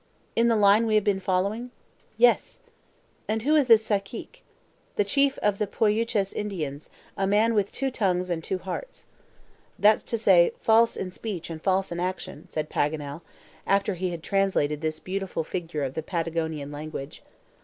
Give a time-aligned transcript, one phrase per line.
[0.35, 1.69] "In the line we have been following?"
[2.17, 2.63] "Yes."
[3.27, 4.41] "And who is this Cacique?"
[4.95, 9.05] "The chief of the Poyuches Indians, a man with two tongues and two hearts."
[9.77, 13.21] "That's to say false in speech and false in action," said Paganel,
[13.67, 17.21] after he had translated this beautiful figure of the Patagonian language.